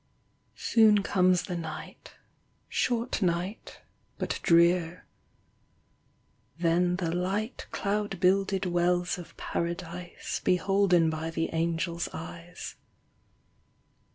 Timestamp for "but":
4.17-4.39